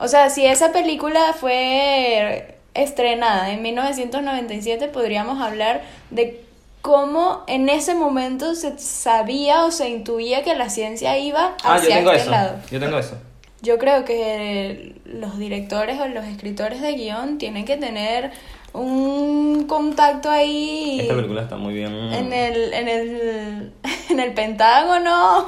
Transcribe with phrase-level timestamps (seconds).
[0.00, 6.40] O sea, si esa película fue estrenada en 1997, podríamos hablar de
[6.82, 11.82] cómo en ese momento se sabía o se intuía que la ciencia iba Ah, yo
[11.82, 12.30] hacia tengo este eso.
[12.30, 12.56] lado.
[12.70, 13.16] Yo tengo eso.
[13.60, 18.30] Yo creo que los directores o los escritores de guion tienen que tener
[18.72, 21.92] un contacto ahí Esta película está muy bien.
[21.92, 23.72] en el, en el,
[24.10, 25.44] en el Pentágono.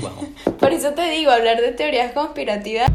[0.00, 0.56] Wow.
[0.58, 2.90] Por eso te digo, hablar de teorías conspirativas.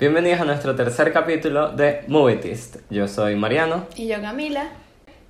[0.00, 2.76] Bienvenidos a nuestro tercer capítulo de Movietist.
[2.88, 4.70] Yo soy Mariano Y yo, Camila.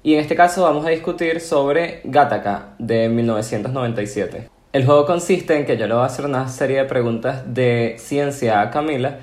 [0.05, 4.49] y en este caso vamos a discutir sobre Gattaca de 1997.
[4.73, 7.97] El juego consiste en que yo le voy a hacer una serie de preguntas de
[7.99, 9.19] ciencia a Camila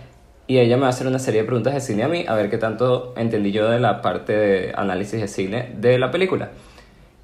[0.47, 2.35] y ella me va a hacer una serie de preguntas de cine a mí, a
[2.35, 6.49] ver qué tanto entendí yo de la parte de análisis de cine de la película.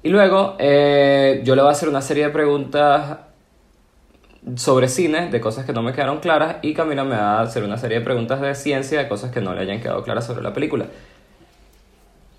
[0.02, 3.18] Y luego eh, yo le voy a hacer una serie de preguntas
[4.56, 7.64] sobre cine, de cosas que no me quedaron claras, y Camila me va a hacer
[7.64, 10.42] una serie de preguntas de ciencia, de cosas que no le hayan quedado claras sobre
[10.42, 10.86] la película.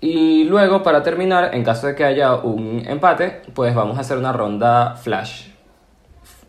[0.00, 4.18] Y luego, para terminar, en caso de que haya un empate, pues vamos a hacer
[4.18, 5.48] una ronda flash.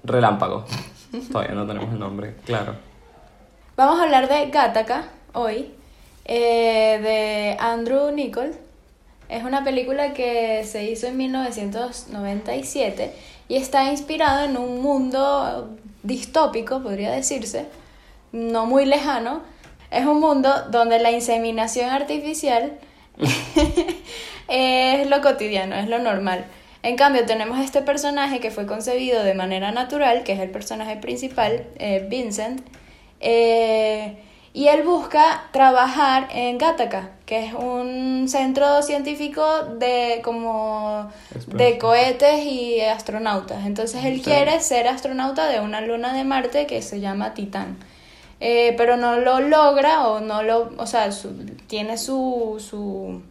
[0.03, 0.65] Relámpago.
[1.31, 2.75] Todavía no tenemos el nombre, claro.
[3.75, 5.71] Vamos a hablar de Gattaca hoy,
[6.25, 8.57] eh, de Andrew Nichols.
[9.29, 13.13] Es una película que se hizo en 1997
[13.47, 17.65] y está inspirada en un mundo distópico, podría decirse,
[18.31, 19.41] no muy lejano.
[19.89, 22.77] Es un mundo donde la inseminación artificial
[24.47, 26.45] es lo cotidiano, es lo normal.
[26.83, 30.97] En cambio, tenemos este personaje que fue concebido de manera natural, que es el personaje
[30.97, 32.61] principal, eh, Vincent,
[33.19, 34.17] eh,
[34.57, 39.43] y él busca trabajar en Gattaca, que es un centro científico
[39.77, 41.11] de como
[41.45, 43.67] de cohetes y astronautas.
[43.67, 44.23] Entonces él Sí.
[44.23, 47.77] quiere ser astronauta de una luna de Marte que se llama Titán.
[48.39, 51.35] Eh, pero no lo logra o no lo, o sea, su-
[51.67, 53.21] tiene su, su,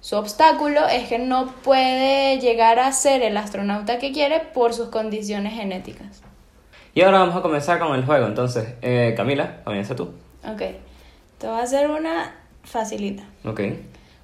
[0.00, 4.88] su obstáculo es que no puede llegar a ser el astronauta que quiere por sus
[4.88, 6.22] condiciones genéticas.
[6.94, 8.26] Y ahora vamos a comenzar con el juego.
[8.26, 10.12] Entonces, eh, Camila, comienza tú.
[10.46, 10.62] Ok,
[11.38, 12.34] te voy a hacer una
[12.64, 13.60] facilita, Ok,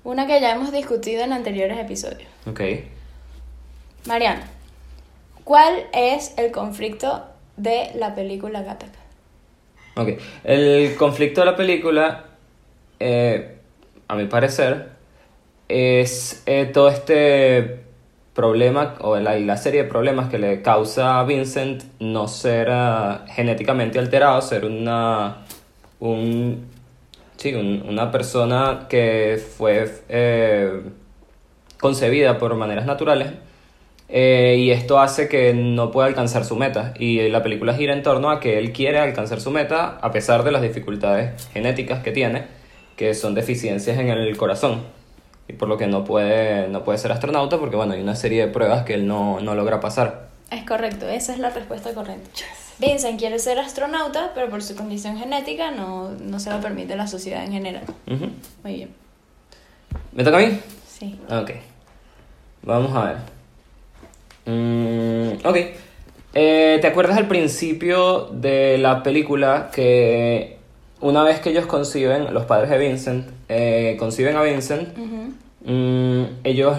[0.05, 2.29] una que ya hemos discutido en anteriores episodios.
[2.47, 2.61] ok.
[4.07, 4.43] Mariana,
[5.45, 7.25] ¿cuál es el conflicto
[7.57, 8.99] de la película Gattaca?
[9.97, 10.09] Ok,
[10.45, 12.25] el conflicto de la película,
[12.99, 13.59] eh,
[14.09, 14.89] a mi parecer,
[15.69, 17.81] es eh, todo este
[18.35, 23.25] problema, o la, la serie de problemas que le causa a Vincent no ser ah,
[23.29, 25.45] genéticamente alterado, ser una,
[26.11, 26.67] un,
[27.37, 30.81] sí, un- una persona que fue eh,
[31.81, 33.29] concebida por maneras naturales.
[34.09, 36.93] Eh, y esto hace que no pueda alcanzar su meta.
[36.99, 40.43] Y la película gira en torno a que él quiere alcanzar su meta a pesar
[40.45, 42.45] de las dificultades genéticas que tiene,
[42.97, 44.83] que son deficiencias en el corazón.
[45.49, 48.47] Y por lo que no puede, no puede ser astronauta porque bueno, hay una serie
[48.47, 50.29] de pruebas que él no, no logra pasar.
[50.51, 52.29] Es correcto, esa es la respuesta correcta.
[52.79, 57.07] Vincent quiere ser astronauta, pero por su condición genética no, no se lo permite la
[57.07, 57.85] sociedad en general.
[58.07, 58.27] Ujú.
[58.65, 58.91] Muy bien,
[60.13, 60.59] ¿Me toca a mí?
[60.89, 61.19] sí.
[61.31, 61.51] Ok.
[62.65, 63.17] Vamos a ver.
[64.47, 65.57] Mm, ok.
[66.35, 70.57] Eh, ¿Te acuerdas al principio de la película que
[71.01, 74.97] una vez que ellos conciben, los padres de Vincent, eh, conciben a Vincent,
[75.65, 76.77] mm, ellos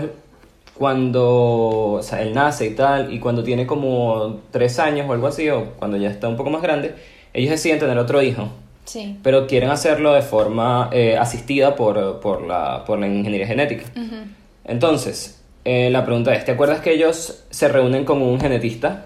[0.77, 5.27] cuando, o sea, él nace y tal, y cuando tiene como tres años o algo
[5.27, 6.95] así, o cuando ya está un poco más grande,
[7.33, 8.49] ellos deciden tener otro hijo
[8.85, 9.17] Sí.
[9.23, 13.85] pero quieren hacerlo de forma eh, asistida por, por, la, por la ingeniería genética.
[13.95, 14.15] Ujú.
[14.65, 19.05] Entonces, eh, la pregunta es, ¿te acuerdas que ellos se reúnen con un genetista?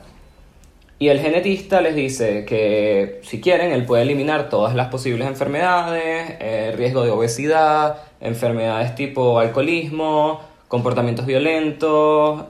[0.97, 6.37] Y el genetista les dice que si quieren, él puede eliminar todas las posibles enfermedades,
[6.39, 12.45] eh, riesgo de obesidad, enfermedades tipo alcoholismo, comportamientos violentos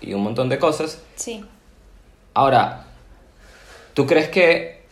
[0.00, 1.02] y un montón de cosas.
[1.16, 1.44] Sí.
[2.34, 2.86] Ahora,
[3.94, 4.82] ¿tú crees que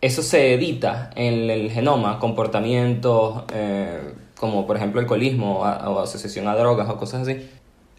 [0.00, 2.18] eso se edita en el genoma?
[2.18, 7.48] Comportamientos eh, como por ejemplo alcoholismo o, asociación a drogas o cosas así.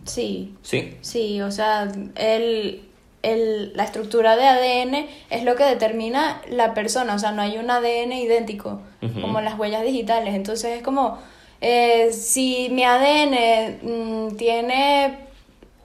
[0.04, 0.54] Sí.
[0.62, 0.98] Sí.
[1.00, 2.82] Sí, o sea, el,
[3.22, 7.58] el, la estructura de ADN es lo que determina la persona, o sea, no hay
[7.58, 8.82] un ADN idéntico,
[9.22, 10.36] como las huellas digitales.
[10.36, 11.18] Entonces es como,
[11.66, 15.18] eh, si mi ADN mm, tiene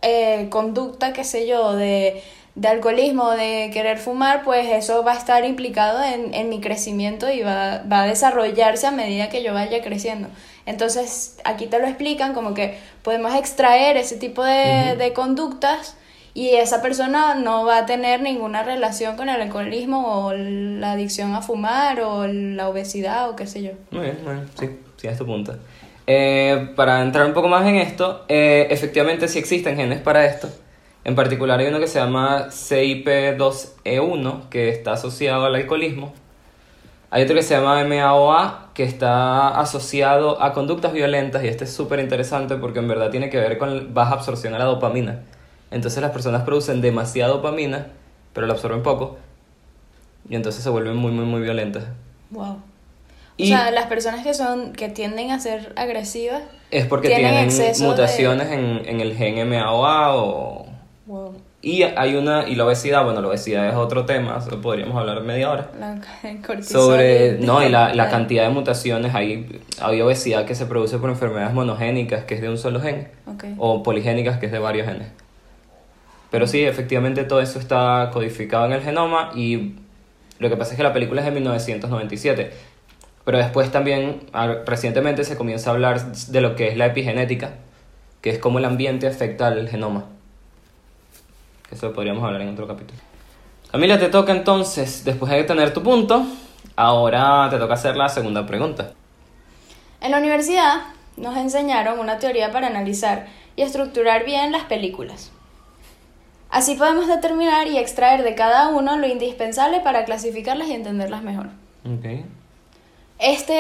[0.03, 2.21] eh, conducta, qué sé yo, de,
[2.57, 7.31] de alcoholismo, de querer fumar, pues eso va a estar implicado en, en mi crecimiento
[7.31, 10.29] y va, va a desarrollarse a medida que yo vaya creciendo.
[10.67, 15.97] Entonces, aquí te lo explican como que podemos extraer ese tipo de, de conductas
[16.35, 21.37] y esa persona no va a tener ninguna relación con el alcoholismo o la adicción
[21.37, 23.71] a fumar o la obesidad o qué sé yo.
[23.93, 25.55] Muy bien, muy bien, sí, sí, es tu punto.
[26.07, 30.49] Eh, para entrar un poco más en esto, eh, efectivamente sí existen genes para esto.
[31.05, 36.13] En particular hay uno que se llama CIP2E1, que está asociado al alcoholismo.
[37.11, 41.73] Hay otro que se llama MAOA, que está asociado a conductas violentas, y este es
[41.73, 45.23] súper interesante porque en verdad tiene que ver con baja absorción a la dopamina.
[45.71, 47.89] Entonces las personas producen demasiada dopamina,
[48.35, 49.17] pero la absorben poco,
[50.29, 51.85] y entonces se vuelven muy, muy, muy violentas.
[52.31, 52.63] Wow.
[53.39, 57.31] Y- O sea, las personas que son que tienden a ser agresivas Es porque Tienen
[57.31, 60.67] tienen, exceso de- mutaciones en, en el gen MAOA o...
[61.07, 61.35] Wow.
[61.63, 62.47] Y hay una...
[62.49, 65.71] Y la obesidad, bueno, la obesidad es otro tema, eso podríamos hablar media hora.
[65.81, 66.65] La el.
[66.65, 67.39] Sobre...
[67.39, 71.55] No, y la, la cantidad de mutaciones, hay, hay obesidad que se produce por enfermedades
[71.55, 73.45] monogénicas, que es de un solo gen, Ok.
[73.59, 75.09] o poligénicas, que es de varios genes.
[76.31, 79.77] Pero sí, efectivamente todo eso está codificado en el genoma y
[80.41, 82.51] lo que pasa es que la película es de 1997.
[83.29, 84.23] Pero después también,
[84.65, 87.57] recientemente se comienza a hablar de lo que es la epigenética,
[88.23, 90.07] que es cómo el ambiente afecta al genoma.
[91.71, 92.99] Eso podríamos hablar en otro capítulo.
[93.71, 96.27] Camila, te toca entonces, después de tener tu punto,
[96.75, 98.93] ahora te toca hacer la segunda pregunta.
[100.01, 100.85] En la universidad
[101.19, 103.27] nos enseñaron una teoría para analizar
[103.57, 105.33] y estructurar bien las películas.
[106.49, 111.49] Así podemos determinar y extraer de cada uno lo indispensable para clasificarlas y entenderlas mejor.
[111.85, 112.25] Ok.
[113.19, 113.59] Este,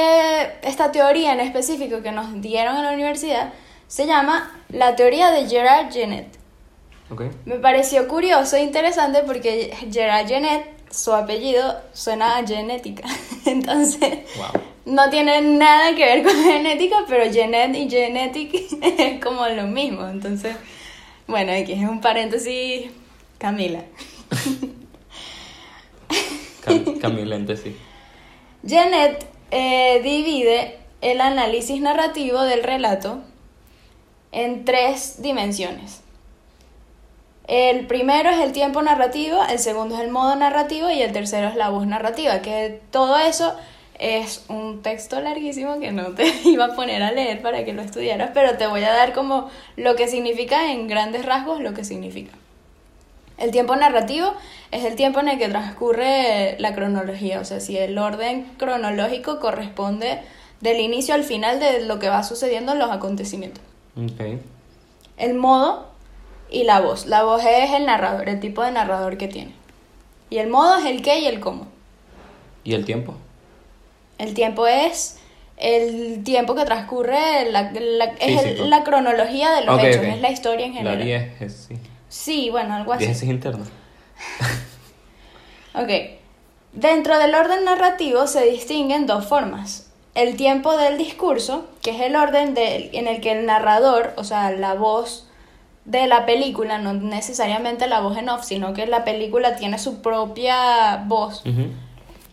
[0.62, 3.52] esta teoría en específico que nos dieron en la universidad
[3.88, 6.28] se llama la teoría de Gerard Genet.
[7.10, 7.22] Ok.
[7.46, 13.02] Me pareció curioso e interesante porque Gerard Genet, su apellido suena a genética.
[13.46, 14.62] Entonces, Wow.
[14.86, 20.06] no tiene nada que ver con genética, pero Genet y genetic es como lo mismo.
[20.06, 20.54] Entonces,
[21.26, 22.90] bueno, aquí es un paréntesis,
[23.38, 23.82] Camila.
[26.60, 27.76] Cam Camilente, sí.
[28.66, 33.20] Janet eh, divide el análisis narrativo del relato
[34.32, 36.02] en tres dimensiones.
[37.46, 41.48] El primero es el tiempo narrativo, el segundo es el modo narrativo y el tercero
[41.48, 43.56] es la voz narrativa, que todo eso
[43.98, 47.82] es un texto larguísimo que no te iba a poner a leer para que lo
[47.82, 51.84] estudiaras, pero te voy a dar como lo que significa en grandes rasgos lo que
[51.84, 52.32] significa.
[53.38, 54.34] El tiempo narrativo
[54.72, 59.38] es el tiempo en el que transcurre la cronología, o sea, si el orden cronológico
[59.40, 60.18] corresponde
[60.60, 63.62] del inicio al final de lo que va sucediendo en los acontecimientos.
[65.16, 65.86] El modo
[66.50, 67.06] y la voz.
[67.06, 69.52] La voz es el narrador, el tipo de narrador que tiene.
[70.30, 71.68] Y el modo es el qué y el cómo.
[72.64, 73.14] ¿Y el tiempo?
[74.18, 75.18] El tiempo es
[75.56, 80.30] el tiempo que transcurre, la, la- es el- la cronología de los hechos, es la
[80.30, 81.04] historia en La general.
[81.04, 81.74] 10 es sí.
[82.08, 83.04] Sí, bueno, algo así.
[83.06, 83.64] 10 es interno.
[85.74, 85.90] Ok.
[86.72, 89.90] Dentro del orden narrativo se distinguen dos formas.
[90.14, 94.24] El tiempo del discurso, que es el orden del- en el que el narrador, o
[94.24, 95.26] sea, la voz
[95.84, 100.02] de la película, no necesariamente la voz en off, sino que la película tiene su
[100.02, 101.42] propia voz,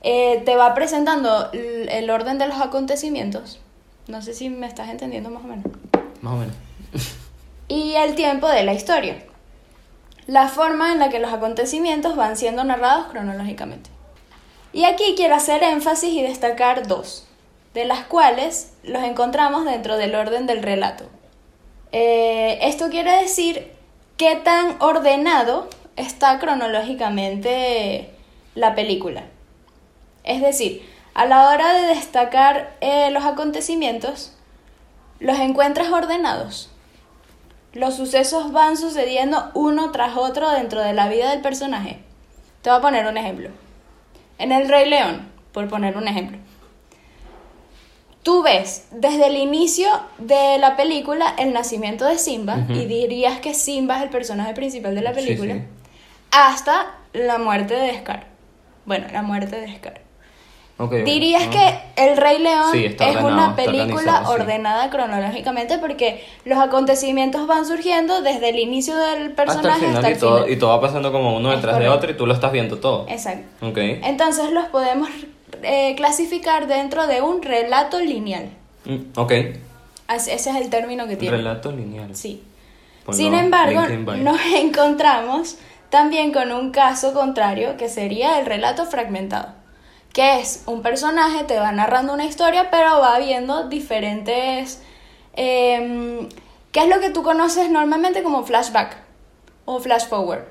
[0.01, 3.60] eh, te va presentando el orden de los acontecimientos.
[4.08, 5.65] No sé si me estás entendiendo más o menos
[6.22, 6.55] Más o menos.
[7.67, 9.24] y el tiempo de la historia.
[10.27, 13.89] La forma en la que los acontecimientos van siendo narrados cronológicamente.
[14.74, 17.27] Y aquí quiero hacer énfasis y destacar dos,
[17.74, 21.05] de las cuales los encontramos dentro del orden del relato.
[21.91, 23.72] Eh, esto quiere decir
[24.17, 28.10] qué tan ordenado está cronológicamente
[28.55, 29.25] la película.
[30.24, 34.34] Es decir, a la hora de destacar eh, los acontecimientos,
[35.20, 36.70] los encuentras ordenados.
[37.75, 42.00] Los sucesos van sucediendo uno tras otro dentro de la vida del personaje.
[42.62, 43.50] Te voy a poner un ejemplo.
[44.38, 46.38] En El Rey León, por poner un ejemplo.
[48.24, 53.53] Tú ves desde el inicio de la película el nacimiento de Simba y dirías que
[53.53, 55.62] Simba es el personaje principal de la Sí, película sí.
[56.32, 58.25] hasta la muerte de Scar.
[58.86, 60.01] Bueno, la muerte de Scar.
[60.77, 61.50] Ok, Dirías ah.
[61.96, 64.41] que El Rey León Sí, es ordenado, una película organizado, sí.
[64.41, 69.96] ordenada cronológicamente porque los acontecimientos van surgiendo desde el inicio del Hasta el personaje final,
[69.96, 70.51] hasta el y, todo, final.
[70.51, 73.05] y todo va pasando como uno detrás de otro y tú lo estás viendo todo.
[73.08, 73.65] Exacto.
[73.67, 73.77] Ok.
[73.77, 75.08] Entonces los podemos
[75.63, 78.50] eh, clasificar dentro de un relato lineal.
[78.84, 79.32] Mm, ok.
[80.08, 81.38] Así- Ese es el término que tiene.
[81.38, 82.15] Relato lineal.
[82.15, 82.44] Sí.
[83.05, 84.15] Ponlo Sin embargo, LinkedIn bio.
[84.32, 85.58] nos encontramos
[85.89, 89.50] también con un caso contrario que sería el relato fragmentado,
[90.15, 94.81] que es un personaje te va narrando una historia pero va viendo diferentes...
[95.36, 96.29] em,
[96.72, 98.95] ¿Qué es lo que tú conoces normalmente como flashback
[99.65, 100.43] o flash forward?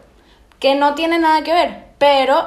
[0.58, 2.46] Que no tiene nada que ver, pero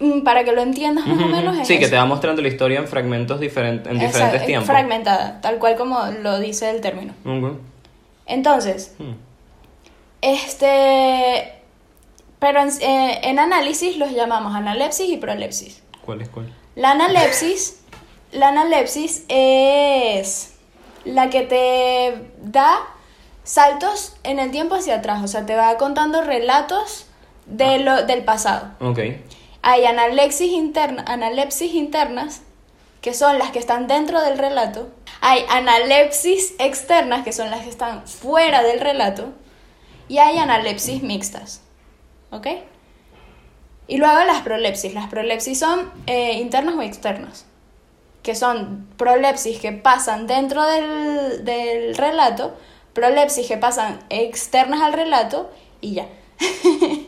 [0.00, 2.48] mm, para que lo entiendas más o menos es Sí, que te va mostrando la
[2.48, 4.66] historia en fragmentos diferentes, en diferentes es tiempos.
[4.68, 7.14] Fragmentada, tal cual como lo dice el término.
[8.26, 9.12] Entonces, Hmm.
[10.20, 11.52] este,
[12.40, 15.82] pero en, eh, en análisis los llamamos analepsis y prolepsis.
[16.10, 16.52] ¿Cuál es cuál?
[16.74, 17.82] La analepsis,
[18.32, 20.54] la analepsis es
[21.04, 22.80] la que te da
[23.44, 27.06] saltos en el tiempo hacia atrás, o sea, te va contando relatos
[27.46, 28.72] de lo, del pasado.
[28.80, 28.98] Ok.
[29.62, 32.40] Hay analepsis, interna, analepsis internas,
[33.02, 34.88] que son las que están dentro del relato.
[35.20, 39.28] Hay analepsis externas, que son las que están fuera del relato.
[40.08, 41.60] Y hay analepsis mixtas.
[42.32, 42.48] ¿Ok?
[43.90, 44.94] Y luego las prolepsis.
[44.94, 47.44] Las prolepsis son eh, internas o externas.
[48.22, 52.56] Que son prolepsis que pasan dentro del, del relato,
[52.92, 56.06] prolepsis que pasan externas al relato y ya.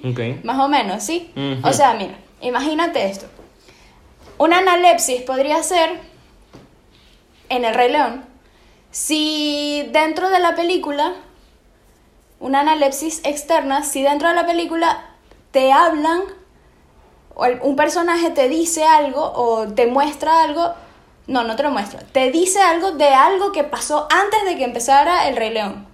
[0.04, 0.42] Ok.
[0.42, 1.32] Más o menos, ¿sí?
[1.62, 3.26] O sea, mira, imagínate esto.
[4.36, 6.00] Una analepsis podría ser
[7.48, 8.24] en el Rey León
[8.90, 11.14] si dentro de la película,
[12.40, 15.06] una analepsis externa, si dentro de la película
[15.52, 16.22] te hablan
[17.34, 20.72] un personaje te dice algo o te muestra algo,
[21.26, 24.64] no, no te lo muestra, te dice algo de algo que pasó antes de que
[24.64, 25.86] empezara el Rey León.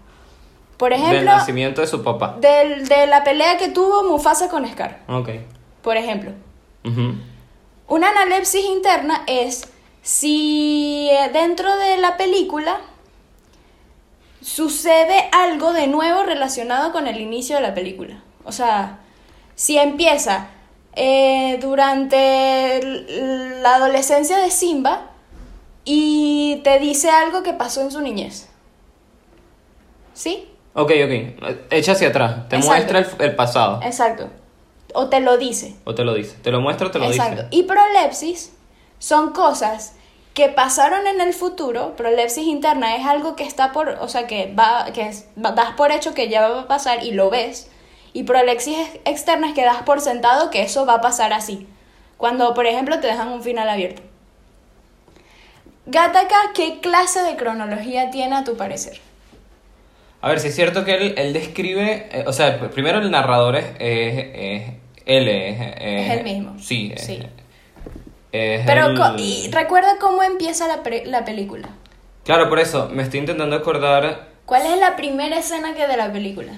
[0.76, 2.36] Por Del ejemplo, nacimiento de su papá.
[2.40, 5.28] del- de la pelea que tuvo Mufasa con Scar, Ok.
[5.82, 6.32] por ejemplo.
[7.88, 9.68] Una analepsis interna es
[10.02, 12.78] si eh, dentro de la película
[14.40, 18.22] sucede algo de nuevo relacionado con el inicio de la película.
[18.44, 18.98] O sea,
[19.54, 20.46] si empieza
[21.00, 22.80] eh, durante
[23.62, 25.10] la adolescencia de Simba
[25.84, 28.48] y te dice algo que pasó en su niñez.
[30.14, 30.48] ¿Sí?
[30.74, 31.44] Ok, ok.
[31.70, 32.48] Echa hacia atrás.
[32.48, 32.66] Te Exacto.
[32.74, 33.80] muestra el, el pasado.
[33.82, 34.28] Exacto.
[34.94, 35.76] O te lo dice.
[35.84, 36.36] O te lo dice.
[36.42, 37.42] Te lo muestra o te lo Exacto.
[37.44, 37.48] dice.
[37.50, 38.52] Y prolepsis
[38.98, 39.94] son cosas
[40.34, 41.94] que pasaron en el futuro.
[41.96, 45.90] Prolepsis interna es algo que está por, o sea, que va, que es- das por
[45.92, 47.70] hecho que ya va a pasar y lo ves.
[48.18, 51.68] Y prolepsis ex- externa es que das por sentado que eso va a pasar así.
[52.16, 54.02] Cuando, por ejemplo, te dejan un final abierto.
[55.86, 58.98] Gattaca, ¿qué clase de cronología tiene a tu parecer?
[60.20, 62.08] A ver, si es cierto que él, él describe.
[62.10, 63.66] eh, o sea, pr- primero el narrador es.
[63.78, 64.70] es, es-
[65.06, 66.10] él es.
[66.18, 66.58] El mismo.
[66.58, 66.92] Sí.
[66.96, 67.22] Sí.
[68.32, 71.68] Pero el- y recuerda cómo empieza la, pre- la película.
[72.24, 72.88] Claro, por eso.
[72.92, 74.26] Me estoy intentando acordar.
[74.44, 76.52] ¿Cuál es la primera escena que de la película?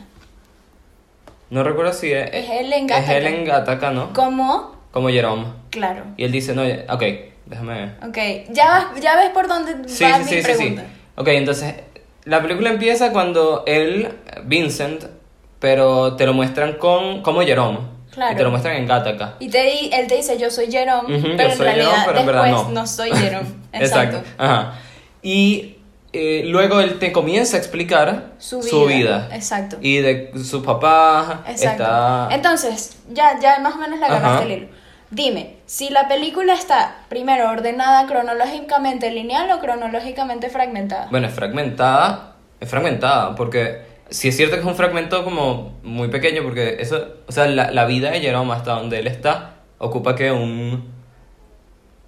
[1.50, 2.30] No recuerdo si es.
[2.32, 3.16] Es él en Es Gattaca.
[3.16, 4.12] él en Gattaca, ¿no?
[4.12, 4.76] ¿Cómo?
[4.92, 5.46] Como Jerome.
[5.70, 6.04] Claro.
[6.16, 7.02] Y él dice, no, ok,
[7.46, 7.96] déjame ver.
[8.08, 8.18] Ok,
[8.52, 10.76] ya, vas- ya ves por dónde Sí, va sí, mi sí, sí, sí.
[11.16, 11.74] Ok, entonces,
[12.24, 14.08] la película empieza cuando él,
[14.44, 15.04] Vincent,
[15.58, 17.78] pero te lo muestran con como Jerome.
[18.12, 18.32] Claro.
[18.32, 19.34] Y te lo muestran en Gattaca.
[19.38, 21.86] Y te, di- él te dice, yo soy Jerome, Ujú, yo pero en soy realidad
[21.90, 22.86] Jerome, pero en después verdad no.
[22.86, 23.48] soy Jerome.
[23.72, 24.22] Exacto.
[24.38, 24.74] Ajá.
[25.22, 25.76] Y
[26.12, 29.26] eh, luego él te comienza a explicar Su su vida.
[29.26, 29.28] vida.
[29.32, 29.76] Exacto.
[29.80, 31.82] Y de su papá Exacto.
[31.82, 32.28] está...
[32.32, 34.68] Entonces, ya, ya más o menos la agarraste el hilo.
[35.10, 41.08] Dime, si la película está primero ordenada cronológicamente lineal o cronológicamente fragmentada.
[41.10, 46.08] Bueno, es fragmentada, es fragmentada, porque sí es cierto que es un fragmento como muy
[46.08, 50.14] pequeño, porque eso, o sea, la, la vida de Jerome hasta donde él está, ocupa
[50.14, 50.89] que un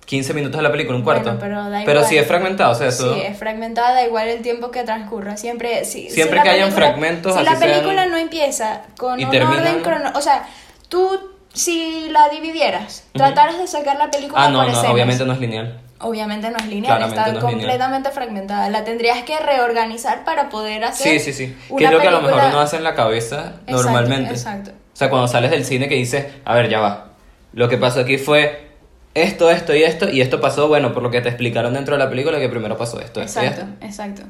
[0.06, 1.24] 15 minutos de la película, un cuarto.
[1.24, 2.04] Bueno, pero da Pero igual.
[2.10, 3.14] sí es fragmentado, o sea, eso...
[3.14, 5.36] Sí, es fragmentada, da igual el tiempo que transcurra.
[5.36, 9.18] Siempre, si, Siempre si que hayan película- fragmentos, Si la película sean- no empieza con
[9.20, 10.10] y un orden crono...
[10.14, 10.44] O sea,
[10.88, 11.18] tú,
[11.54, 14.92] si la dividieras, trataras de sacar la película Ah, no, por no, escenas.
[14.92, 15.80] obviamente no es lineal.
[16.04, 17.60] Obviamente no es lineal, Claramente está no es lineal.
[17.60, 18.68] completamente fragmentada.
[18.70, 21.20] La tendrías que reorganizar para poder hacer.
[21.20, 21.56] Sí, sí, sí.
[21.78, 24.30] Que es lo que a lo mejor uno hace en la cabeza Exacto, normalmente.
[24.32, 24.72] Exacto.
[24.72, 27.12] O sea, cuando sales del cine que dices, a ver, ya va.
[27.52, 28.71] Lo que pasó aquí fue
[29.14, 32.02] esto, esto y esto, y esto pasó, bueno, por lo que te explicaron dentro de
[32.04, 33.66] la película, que primero pasó esto, Exacto, esto.
[33.86, 34.22] exacto.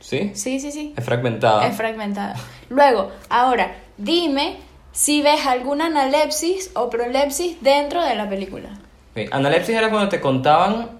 [0.00, 0.32] ¿Sí?
[0.34, 0.92] Sí, sí, sí.
[0.96, 1.66] Es fragmentada.
[1.66, 2.34] Es fragmentada.
[2.68, 4.58] Luego, ahora, dime
[4.92, 8.68] si ves alguna analepsis o prolepsis dentro de la película.
[9.32, 10.90] Analepsis era cuando te contaban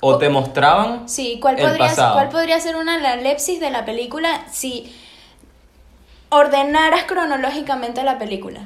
[0.00, 2.14] o te mostraban Sí, ¿cuál el podría, pasado.
[2.14, 4.94] ¿cuál podría ser una analepsis de la película si
[6.30, 8.60] ordenaras cronológicamente la película?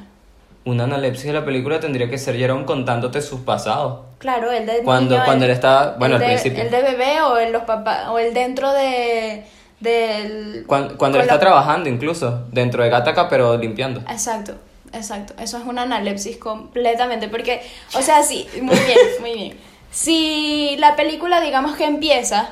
[0.64, 4.00] Una analepsis de la película tendría que ser Jerome contándote sus pasados.
[4.18, 6.62] Claro, el de Cuando- niño, cuando el- él estaba- bueno, el al de- principio.
[6.62, 9.44] El de bebé o el, los papás, o el dentro de,
[9.80, 10.64] del...
[10.68, 14.00] Cuando, cuando él está trabajando incluso, dentro de Gattaca, pero limpiando.
[14.08, 14.54] Exacto,
[14.92, 15.34] exacto.
[15.40, 17.26] Eso es una analepsis completamente.
[17.28, 17.60] Porque,
[17.94, 19.58] o sea, sí, muy bien, muy bien.
[19.90, 22.50] Si la película, digamos que empieza,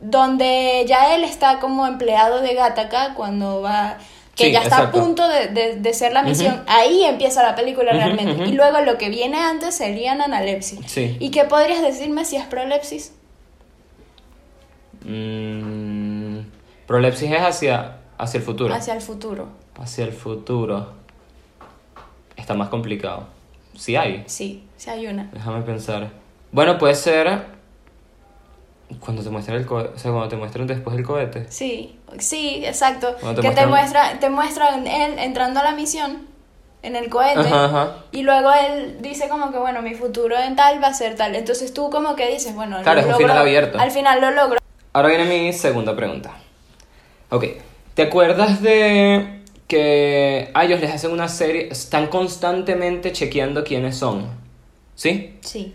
[0.00, 3.98] donde ya él está como empleado de Gattaca, cuando va.
[4.38, 4.98] Que Sí, ya está exacto.
[4.98, 8.44] a punto de, de, de ser la misión, ahí empieza la película realmente.
[8.46, 10.78] Y luego lo que viene antes serían analepsis.
[10.86, 11.16] Sí.
[11.18, 13.12] ¿Y qué podrías decirme si es prolepsis?
[15.04, 16.38] Mm,
[16.86, 18.74] prolepsis es hacia, hacia el futuro.
[18.74, 19.48] Hacia el futuro.
[19.80, 20.92] Hacia el futuro.
[22.36, 23.26] Está más complicado.
[23.76, 24.24] Sí hay.
[24.26, 25.28] Sí, sí hay una.
[25.32, 26.10] Déjame pensar.
[26.52, 27.57] Bueno, puede ser
[29.00, 31.46] cuando te muestran el cohete, o sea, cuando te muestran después el cohete.
[31.50, 33.14] Sí, sí, exacto.
[33.20, 36.26] Cuando que te te muestran- muestra, te muestran él entrando a la misión
[36.82, 37.96] en el cohete Ajá, ajá.
[38.12, 41.34] y luego él dice como que bueno, mi futuro en tal va a ser tal.
[41.34, 43.78] Entonces tú como que dices, bueno, Claro, lo es un final abierto.
[43.78, 44.58] Al final lo logro.
[44.92, 46.30] Ahora viene mi segunda pregunta.
[47.30, 47.44] Ok,
[47.94, 54.26] ¿te acuerdas de que a ellos les hacen una serie, están constantemente chequeando quiénes son?
[54.94, 55.36] ¿Sí?
[55.42, 55.74] Sí.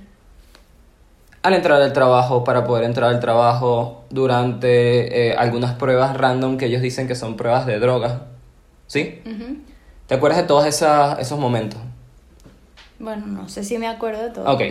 [1.43, 6.65] Al entrar al trabajo, para poder entrar al trabajo, durante eh, algunas pruebas random que
[6.67, 8.13] ellos dicen que son pruebas de drogas.
[8.87, 9.21] ¿Sí?
[10.07, 11.79] ¿Te acuerdas de todos esas- esos momentos?
[12.99, 14.45] Bueno, no sé si me acuerdo de todo.
[14.53, 14.61] Ok.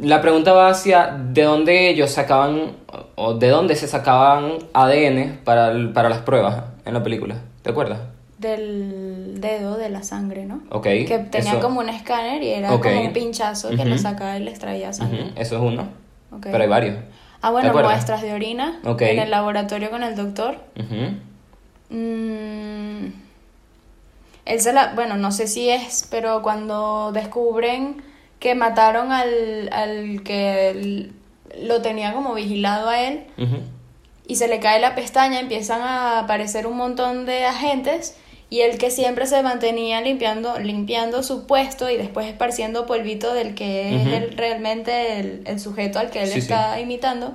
[0.00, 2.72] La pregunta va hacia de dónde ellos sacaban
[3.16, 7.36] o de dónde se sacaban ADN para, para las pruebas en la película.
[7.62, 7.98] ¿Te acuerdas?
[8.44, 10.60] Del dedo de la sangre, ¿no?
[10.70, 10.82] Ok.
[10.84, 13.98] Que tenía eso- como un escáner y era como un pinchazo que le Ujú.
[14.02, 15.30] sacaba y le extraía sangre.
[15.36, 15.88] Eso es uno.
[16.30, 16.42] Ok.
[16.50, 16.96] Pero hay varios.
[17.40, 20.58] Ah, ¿Te bueno, muestras de orina en el laboratorio con el doctor.
[20.78, 21.16] Ujú.
[21.90, 23.12] Mm,
[24.44, 28.02] él se la, bueno, no sé si es, pero cuando descubren
[28.40, 31.10] que mataron al, al que
[31.62, 33.24] lo tenía como vigilado a él
[34.26, 38.16] y se le cae la pestaña, empiezan a aparecer un montón de agentes
[38.54, 43.54] y el que siempre se mantenía limpiando, limpiando su puesto y después esparciendo polvito del
[43.56, 44.08] que Ujú.
[44.08, 46.38] es el- realmente el, el sujeto al que él Sí, sí.
[46.40, 47.32] está imitando,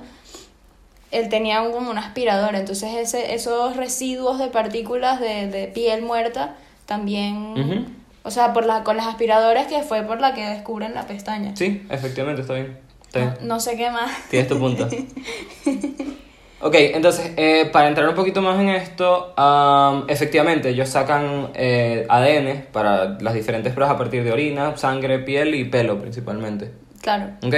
[1.10, 6.00] él tenía un- como una aspiradora, entonces ese, esos residuos de partículas de, de piel
[6.02, 6.54] muerta
[6.86, 7.84] también, Ujú.
[8.22, 11.54] o sea, por la, con las aspiradoras que fue por la que descubren la pestaña.
[11.54, 12.78] Sí, efectivamente, está bien.
[13.06, 13.34] Está bien.
[13.42, 14.10] No, no sé qué más.
[14.30, 14.88] Tienes tu punto.
[16.62, 22.04] Ok, entonces, eh, para entrar un poquito más en esto, am, efectivamente, ellos sacan eh,
[22.08, 26.72] ADN para las diferentes pruebas a partir de orina, sangre, piel y pelo principalmente.
[27.00, 27.54] Claro, ¿Ok?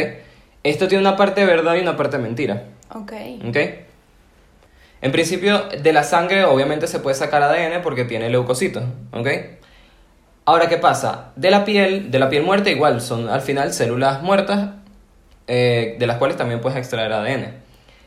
[0.63, 2.63] Esto tiene una parte de verdad y una parte de mentira.
[2.95, 3.13] ok.
[3.49, 3.57] ¿Ok?
[5.01, 8.85] En principio, de la sangre obviamente se puede sacar ADN porque tiene leucocitos.
[9.11, 9.27] ¿Ok?
[10.45, 11.33] Ahora, ¿qué pasa?
[11.35, 14.71] De la piel, de la piel muerta igual, son al final células muertas
[15.49, 17.63] eh, de las cuales también puedes extraer ADN.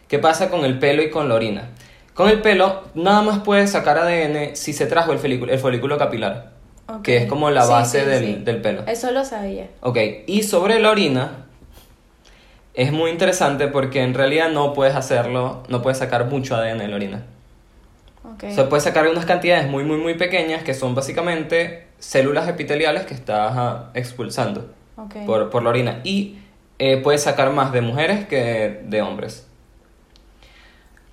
[0.07, 1.69] ¿Qué pasa con el pelo y con la orina?
[2.13, 5.97] Con el pelo nada más puedes sacar ADN si se trajo el folículo, el folículo
[5.97, 6.51] capilar,
[7.03, 8.41] que es como la base sí, del, sí.
[8.43, 8.83] del pelo.
[8.87, 9.67] Eso lo sabía.
[9.81, 11.45] Ok, y sobre la orina
[12.73, 16.87] es muy interesante porque en realidad no puedes hacerlo, no puedes sacar mucho ADN de
[16.87, 17.23] la orina.
[18.23, 18.45] Ok.
[18.49, 23.05] O sea, puedes sacar unas cantidades muy, muy, muy pequeñas que son básicamente células epiteliales
[23.05, 24.69] que estás ah, expulsando
[25.25, 26.01] por, por la orina.
[26.03, 26.37] Y
[26.79, 29.44] eh, puedes sacar más de mujeres que de hombres.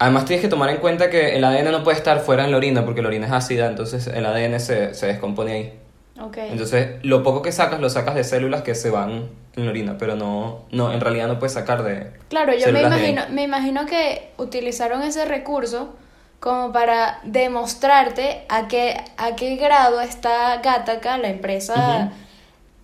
[0.03, 2.57] Además tienes que tomar en cuenta que el ADN no puede estar fuera en la
[2.57, 5.79] orina porque la orina es ácida, entonces el ADN se, se descompone ahí.
[6.21, 6.39] Ok.
[6.39, 9.99] Entonces, lo poco que sacas, lo sacas de células que se van en la orina,
[9.99, 12.11] pero no, no en realidad no puedes sacar de...
[12.31, 15.95] Claro, yo me imagino, me imagino que utilizaron ese recurso
[16.41, 22.11] como para demostrarte a qué, a qué grado está Gattaca, la empresa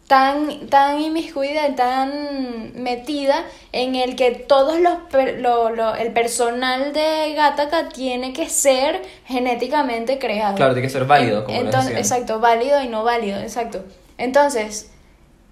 [0.08, 6.12] tan, tan inmiscuida y tan metida en el que todos los per- lo- lo- el
[6.12, 10.56] personal de Gattaca tiene que ser genéticamente creado.
[10.56, 13.84] Claro, tiene que ser válido, como Entonces, exacto, válido y no válido, exacto.
[14.16, 14.90] Entonces,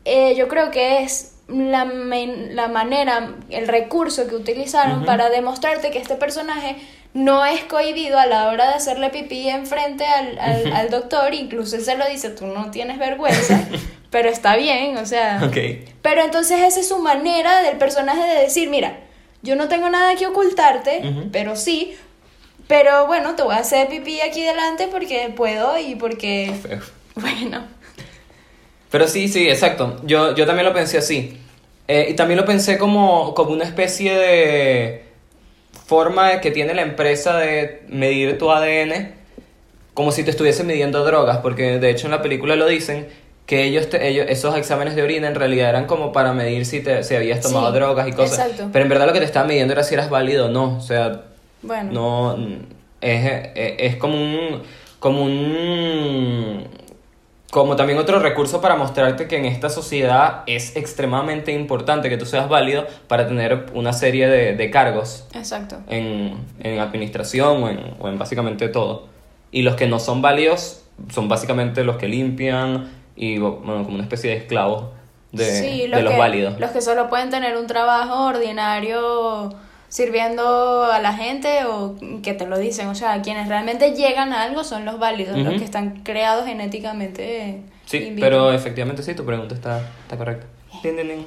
[0.05, 5.99] eh, yo creo que es la, la manera, el recurso que utilizaron para demostrarte que
[5.99, 6.77] este personaje
[7.15, 11.77] no es cohibido a la hora de hacerle pipí enfrente al, al, al doctor, incluso
[11.77, 13.61] él se lo dice, tú no tienes vergüenza,
[14.17, 15.43] pero está bien, o sea...
[15.45, 15.59] Ok.
[16.01, 19.01] Pero entonces esa es su manera del personaje de decir, mira,
[19.43, 21.03] yo no tengo nada que ocultarte,
[21.33, 21.95] pero sí,
[22.67, 26.81] pero bueno, te voy a hacer pipí aquí delante porque puedo y porque, Feo.
[27.17, 27.67] bueno,
[28.91, 30.01] Pero sí, sí, exacto.
[30.05, 31.39] Yo, yo también lo pensé así.
[31.87, 35.05] Eh, y también lo pensé como, como una especie de
[35.87, 39.13] forma que tiene la empresa de medir tu ADN
[39.93, 43.09] como si te estuviese midiendo drogas, porque de hecho en la película lo dicen
[43.47, 46.81] que ellos, te- ellos esos exámenes de orina en realidad eran como para medir si,
[46.83, 48.39] te, si habías tomado Sí, drogas y cosas.
[48.41, 48.69] exacto.
[48.73, 50.77] Pero en verdad lo que te estaban midiendo era si eras válido o no.
[50.77, 51.23] O sea,
[51.63, 51.93] Bueno.
[51.93, 52.37] No,
[53.01, 54.63] es, es, es como un,
[54.99, 56.67] como un,
[57.51, 62.27] como también otro recurso para mostrarte que en esta sociedad es extremadamente importante que tú
[62.27, 65.77] seas válido para tener una serie de, de cargos Exacto.
[65.89, 69.07] en, en administración o en, o en básicamente todo.
[69.53, 70.83] Y los que no son válidos
[71.13, 74.85] son básicamente los que limpian y, bueno, como una especie de esclavos
[75.33, 76.61] de, sí, de los que, válidos.
[76.61, 79.55] Los que solo pueden tener un trabajo ordinario
[79.89, 82.89] sirviendo a la gente o que te lo dicen.
[82.89, 87.63] O sea, quienes realmente llegan a algo son los válidos, los que están creados genéticamente.
[87.87, 90.47] Sí, pero efectivamente sí, tu pregunta está, está correcta.
[90.83, 91.27] Din, din, din.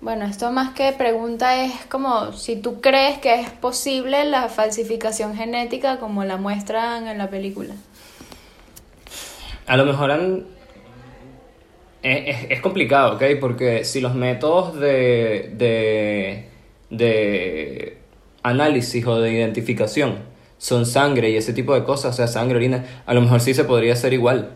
[0.00, 5.36] Bueno, esto más que pregunta es como si tú crees que es posible la falsificación
[5.36, 7.74] genética como la muestran en la película.
[9.66, 10.44] A lo mejor han...
[12.02, 13.22] Es, es- es complicado, ¿ok?
[13.40, 16.46] Porque si los métodos de, de,
[16.90, 17.98] de
[18.42, 20.16] análisis o de identificación
[20.58, 23.54] son sangre y ese tipo de cosas, o sea, sangre, orina, a lo mejor sí
[23.54, 24.50] se podría hacer igual.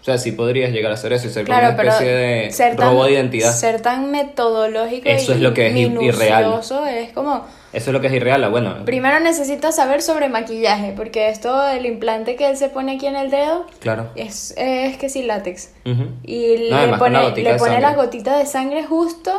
[0.00, 2.76] O sea, sí podrías llegar a hacer eso y ser como una especie de ser
[2.76, 3.52] tan, robo de identidad.
[3.52, 6.60] ser tan metodológico Eso y es lo que es ir- irreal.
[6.88, 7.44] es como
[7.76, 8.84] Eso es lo que es irreal, bueno.
[8.84, 13.16] primero necesitas saber sobre maquillaje, porque esto el implante que él se pone aquí en
[13.16, 14.08] el dedo Claro.
[14.16, 15.70] es, es que sí látex.
[15.84, 16.06] Ujú.
[16.24, 19.30] Y No, le pone, le pone la gotita de sangre justo.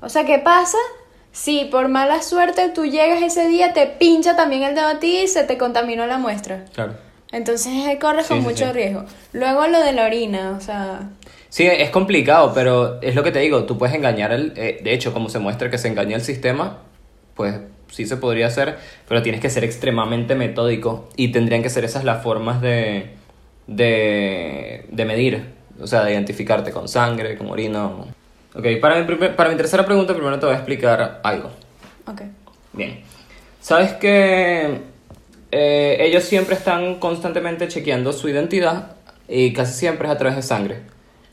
[0.00, 0.78] O sea, ¿qué pasa?
[1.32, 5.18] Si por mala suerte tú llegas ese día, te pincha también el dedo a ti
[5.20, 6.64] y se te contaminó la muestra.
[6.74, 6.94] Claro.
[7.30, 8.72] Entonces eh, corres Sí, con sí, mucho sí.
[8.72, 9.04] riesgo.
[9.32, 11.08] Luego lo de la orina, o sea,
[11.48, 14.52] Sí, es complicado, pero es lo que te digo, tú puedes engañar el...
[14.56, 16.78] eh, de hecho, como se muestra que se engaña el sistema,
[17.40, 18.76] pues sí se podría hacer,
[19.08, 23.12] pero tienes que ser extremadamente metódico y tendrían que ser esas las formas de,
[23.66, 25.44] de, de medir,
[25.80, 27.86] o sea, de identificarte con sangre, con orina.
[28.54, 31.50] Ok, para mi, primer- para mi tercera pregunta primero te voy a explicar algo.
[32.06, 32.20] ok.
[32.74, 33.00] Bien.
[33.60, 34.80] ¿Sabes que
[35.50, 38.92] eh, ellos siempre están constantemente chequeando su identidad
[39.28, 40.76] y casi siempre es a través de sangre?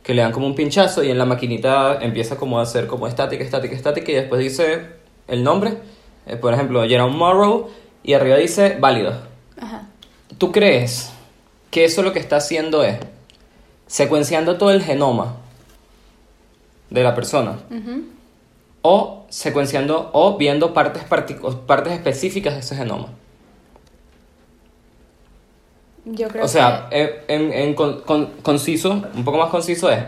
[0.03, 3.07] Que le dan como un pinchazo y en la maquinita empieza como a hacer como
[3.07, 4.85] estática, estática, estática y después dice
[5.27, 5.73] el nombre.
[6.27, 7.69] Eh, por ejemplo, Jerome Morrow
[8.03, 9.13] y arriba dice válido.
[9.59, 9.87] Ajá.
[10.37, 11.11] ¿Tú crees
[11.71, 12.97] que eso lo que está haciendo es
[13.87, 15.35] secuenciando todo el genoma
[16.89, 17.57] de la persona?
[18.81, 23.07] O secuenciando o viendo partes, partes específicas de ese genoma.
[26.05, 29.99] Yo creo O sea, eh, en, en con- con- conciso, un poco más conciso es,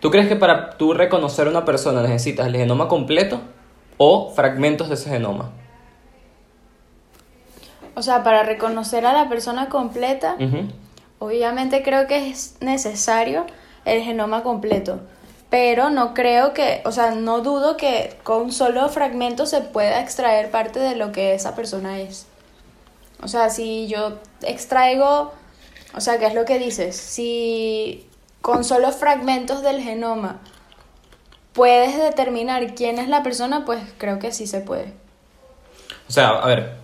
[0.00, 3.40] ¿tú crees que para tú reconocer a una persona necesitas el genoma completo
[3.96, 5.50] o fragmentos de ese genoma?
[7.94, 10.36] O sea, para reconocer a la persona completa,
[11.18, 13.46] obviamente creo que es necesario
[13.84, 15.00] el genoma completo.
[15.50, 20.50] Pero no creo que, o sea, no dudo que con solo fragmentos se pueda extraer
[20.50, 22.26] parte de lo que esa persona es.
[23.22, 25.32] O sea, si yo extraigo,
[25.94, 26.96] o sea, ¿qué es lo que dices?
[26.96, 28.08] Si
[28.42, 30.40] con solo fragmentos del genoma
[31.52, 34.92] puedes determinar quién es la persona, pues creo que sí se puede.
[36.08, 36.83] O sea, a ver,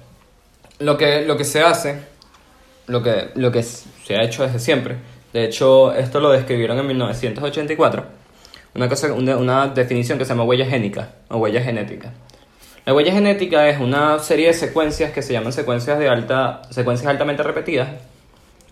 [0.80, 2.00] lo que, lo que se hace,
[2.86, 4.96] lo que, lo que se ha hecho desde siempre,
[5.32, 8.04] de hecho, esto lo describieron en 1984,
[8.74, 12.12] una, cosa, una, definición que se llama huella génica o huella genética.
[12.84, 17.08] La huella genética es una serie de secuencias que se llaman secuencias de alta, secuencias
[17.08, 17.90] altamente repetidas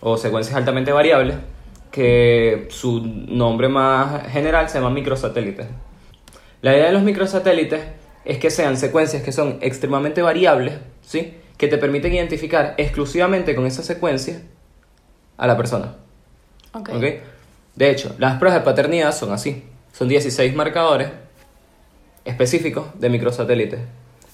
[0.00, 1.36] o secuencias altamente variables,
[1.92, 5.66] que su nombre más general se llama microsatélites.
[6.62, 7.82] La idea de los microsatélites
[8.24, 11.34] es que sean secuencias que son extremadamente variables, ¿sí?
[11.58, 14.40] Que te permiten identificar exclusivamente con esa secuencia
[15.36, 15.96] a la persona,
[16.72, 16.88] Ok.
[16.94, 17.04] ¿ok?
[17.76, 19.64] De hecho, las pruebas de paternidad son así.
[19.92, 21.10] Son 16 marcadores
[22.24, 23.80] específicos de microsatélites.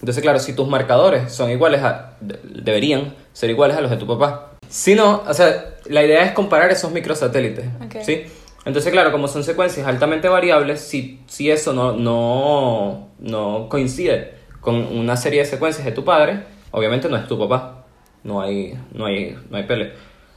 [0.00, 2.16] Entonces, claro, si tus marcadores son iguales a...
[2.20, 4.52] de- deberían ser iguales a los de tu papá.
[4.68, 7.96] Si no, o sea, la idea es comparar esos microsatélites, Ok.
[8.02, 8.24] ¿sí?
[8.64, 14.74] Entonces, claro, como son secuencias altamente variables, si, si eso no, no, no coincide con
[14.76, 17.84] una serie de secuencias de tu padre, obviamente no es tu papá.
[18.24, 19.92] No hay, no hay, no hay pele.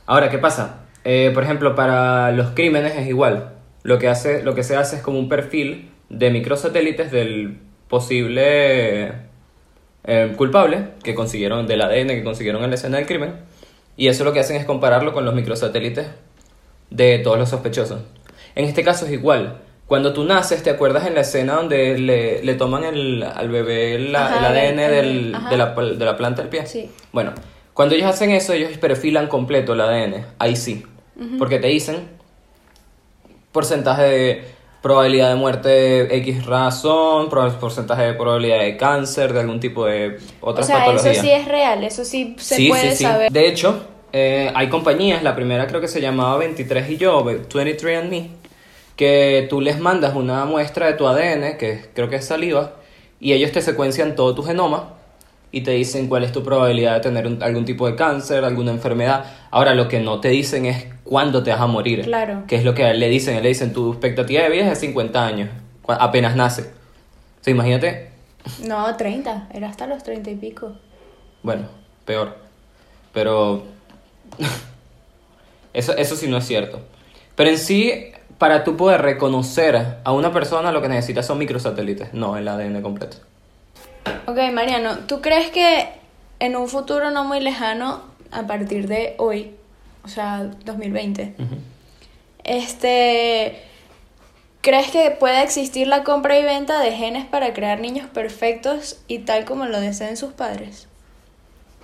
[0.05, 0.85] Ahora, ¿qué pasa?
[1.03, 3.53] Eh, por ejemplo, para los crímenes es igual.
[3.83, 9.13] Lo que, hace, lo que se hace es como un perfil de microsatélites del posible
[10.03, 13.35] eh, culpable que consiguieron, del ADN que consiguieron en la escena del crimen.
[13.95, 16.07] Y eso lo que hacen es compararlo con los microsatélites
[16.89, 18.01] de todos los sospechosos.
[18.55, 19.61] En este caso es igual.
[19.87, 23.97] Cuando tú naces, ¿te acuerdas en la escena donde le, le toman el, al bebé
[23.99, 26.65] la- Ajá, el ADN el- del- de, la, de la planta del pie?
[26.67, 26.89] Sí.
[27.13, 27.31] Bueno,
[27.73, 30.25] cuando ellos hacen eso, ellos perfilan completo el ADN.
[30.39, 30.83] Ahí sí.
[31.39, 32.09] Porque te dicen
[33.51, 34.43] porcentaje de,
[34.81, 40.51] probabilidad de muerte X razón, porcentaje de probabilidad de cáncer, de algún tipo de O
[40.51, 41.13] otras sea, patologías.
[41.17, 43.03] eso sí es real, eso sí se Sí, puede sí, sí.
[43.03, 43.31] saber.
[43.31, 48.29] De hecho, eh, hay compañías, la primera creo que se llamaba 23 y yo, 23andMe,
[48.97, 52.73] que tú les mandas una muestra de tu ADN, que creo que es saliva,
[53.19, 54.93] y ellos te secuencian todo tu genoma
[55.51, 58.71] y te dicen cuál es tu probabilidad de tener un- algún tipo de cáncer, alguna
[58.71, 59.25] enfermedad.
[59.49, 62.01] Ahora, lo que no te dicen es cuándo te vas a morir.
[62.03, 62.43] Claro.
[62.47, 63.41] Que es lo que le dicen.
[63.41, 65.49] Le dicen, tu expectativa de vida es de 50 años,
[65.87, 66.63] apenas nace.
[66.63, 68.09] O sea, imagínate,
[68.65, 70.73] No, 30, era hasta los 30 y pico.
[71.43, 71.67] Bueno,
[72.05, 72.35] peor.
[73.13, 73.63] Pero
[75.73, 76.79] eso, eso sí no es cierto.
[77.35, 82.13] Pero en sí, para tú poder reconocer a una persona, lo que necesitas son microsatélites,
[82.13, 83.17] no el ADN completo.
[84.27, 85.87] Ok, Mariano, ¿tú crees que
[86.39, 89.51] en un futuro no muy lejano, a partir de hoy,
[90.03, 91.33] o sea, 2020,
[92.43, 93.59] este,
[94.61, 99.19] ¿crees que pueda existir la compra y venta de genes para crear niños perfectos y
[99.19, 100.87] tal como lo deseen sus padres?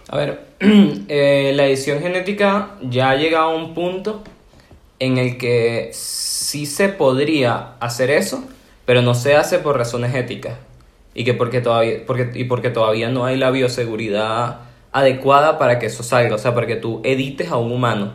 [0.10, 4.24] A ver, eh, la edición genética ya ha llegado a un punto
[5.04, 8.42] en el que sí se podría hacer eso,
[8.86, 10.58] pero no se hace por razones éticas.
[11.14, 14.62] Y que porque todavía, porque, y porque todavía no hay la bioseguridad
[14.94, 18.14] adecuada para que eso salga, o sea, para que tú edites a un humano.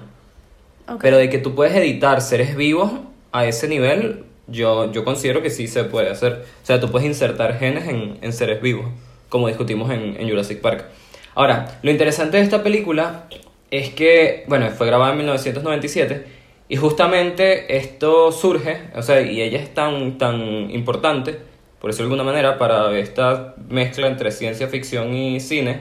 [1.02, 2.90] Pero de que tú puedes editar seres vivos
[3.32, 6.46] a ese nivel, yo, yo considero que sí se puede hacer.
[6.62, 8.86] O sea, tú puedes insertar genes en, en seres vivos,
[9.28, 10.86] como discutimos en, en Jurassic Park.
[11.34, 13.26] Ahora, lo interesante de esta película
[13.70, 16.37] es que, bueno, fue grabada en 1997
[16.68, 21.38] y justamente esto surge, o sea, y ella es tan, tan importante,
[21.80, 25.80] por decirlo de alguna manera, para esta mezcla entre ciencia ficción y cine,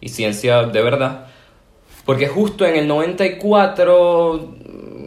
[0.00, 1.26] y ciencia de verdad,
[2.04, 4.50] porque justo en el 94,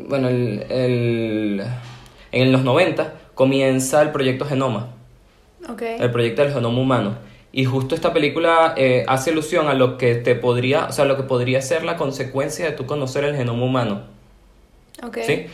[0.09, 1.63] bueno, el, el-
[2.31, 4.89] en los 90 comienza el proyecto Genoma,
[5.99, 7.15] el proyecto del genoma humano.
[7.51, 11.15] Y justo esta película eh, hace alusión a lo que te podría, o sea, lo
[11.17, 14.01] que podría ser la consecuencia de tú conocer el genoma humano.
[15.03, 15.17] Ok.
[15.25, 15.47] ¿sí?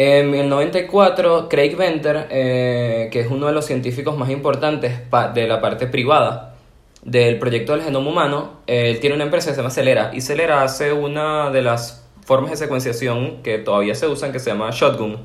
[0.00, 5.00] En el 94, Craig Venter, eh, que es uno de los científicos más importantes
[5.34, 6.54] de la parte privada
[7.02, 10.12] del proyecto del genoma humano, él tiene una empresa que se llama Celera.
[10.14, 14.50] Y Celera hace una de las formas de secuenciación que todavía se usan, que se
[14.50, 15.18] llama Shotgun,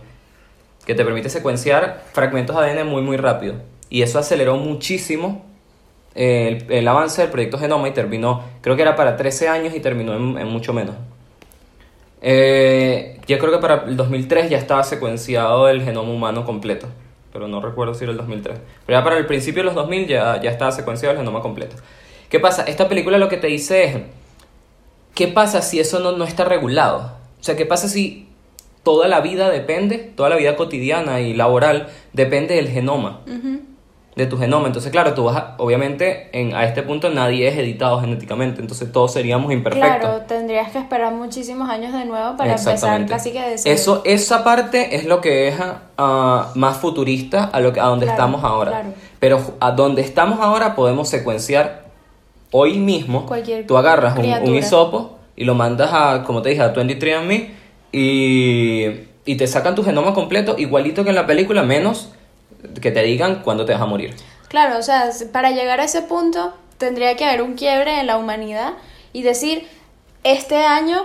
[0.88, 3.54] que te permite secuenciar fragmentos de ADN muy, muy rápido.
[3.92, 5.46] Y eso aceleró muchísimo
[6.16, 9.82] eh, el, avance del proyecto Genoma y terminó, creo que era para 13 años y
[9.82, 10.96] terminó en mucho menos.
[12.26, 16.88] Eh, yo creo que para el 2003 ya estaba secuenciado el genoma humano completo,
[17.34, 18.60] pero no recuerdo si era el 2003.
[18.86, 21.76] Pero ya para el principio de los 2000 ya, ya estaba secuenciado el genoma completo.
[22.30, 22.64] ¿Qué pasa?
[22.64, 23.98] Esta película lo que te dice es,
[25.14, 27.12] ¿qué pasa si eso no, no está regulado?
[27.40, 28.30] O sea, ¿qué pasa si
[28.84, 33.22] toda la vida depende, toda la vida cotidiana y laboral depende del genoma?
[33.28, 33.53] Ujú.
[34.16, 34.68] De tu genoma.
[34.68, 38.92] Entonces, claro, tú vas a, obviamente, en, a este punto nadie es editado genéticamente, entonces
[38.92, 40.00] todos seríamos imperfectos.
[40.00, 43.76] Claro, tendrías que esperar muchísimos años de nuevo para empezar casi que de cero.
[43.76, 45.56] Eso, esa parte es lo que es
[45.98, 48.72] ah, más futurista a, lo que, a donde Claro, estamos ahora.
[48.72, 48.90] claro.
[49.20, 51.86] Pero a donde estamos ahora podemos secuenciar
[52.52, 53.26] hoy mismo.
[53.26, 57.50] Cualquier tú agarras un, un hisopo y lo mandas a, como te dije, a 23andMe
[57.92, 58.86] y,
[59.26, 62.12] y te sacan tu genoma completo igualito que en la película, menos
[62.82, 64.16] que te digan cuándo te vas a morir.
[64.48, 68.18] Claro, o sea, para llegar a ese punto tendría que haber un quiebre en la
[68.18, 68.74] humanidad
[69.14, 69.68] y decir,
[70.24, 71.04] este año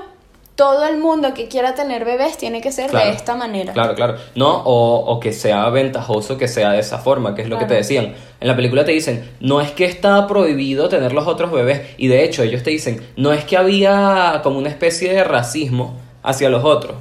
[0.55, 3.07] todo el mundo que quiera tener bebés tiene que ser Claro.
[3.11, 3.73] de esta manera.
[3.73, 4.16] Claro, claro.
[4.35, 7.64] No, o, o que sea ventajoso que sea de esa forma, que es lo que
[7.64, 8.14] te decían.
[8.40, 11.83] En la película te dicen, no es que está prohibido tener los otros bebés.
[11.97, 15.97] Y de hecho, ellos te dicen, no es que había como una especie de racismo
[16.25, 16.97] hacia los otros.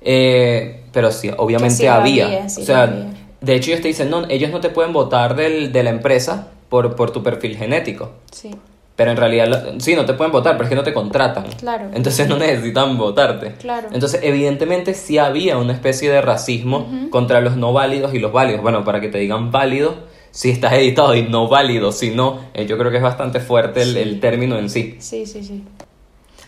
[0.00, 2.26] Eh, pero sí, obviamente sí había.
[2.26, 3.13] había, sí o sea, lo había.
[3.44, 6.48] De hecho, ellos te dicen, no, ellos no te pueden votar del, de la empresa
[6.68, 8.12] por, por tu perfil genético.
[8.32, 8.50] Sí,
[8.96, 11.44] Pero en realidad, sí, no te pueden votar, pero es que no te contratan.
[11.58, 11.86] Claro.
[11.94, 13.52] Entonces no necesitan votarte.
[13.60, 13.88] Claro.
[13.92, 18.62] Entonces, evidentemente, sí había una especie de racismo contra los no válidos y los válidos.
[18.62, 19.94] Bueno, para que te digan válido,
[20.30, 23.82] si estás editado y no válido, si no, eh, yo creo que es bastante fuerte
[23.82, 23.98] el, Sí.
[24.00, 24.96] el término en sí.
[24.98, 25.62] sí, sí, sí.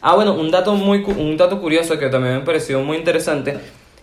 [0.01, 3.59] Ah, bueno, un dato, muy, cu- un dato curioso que también me pareció muy interesante